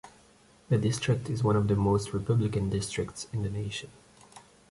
[0.69, 3.91] The district is one of the most Republican districts in the nation.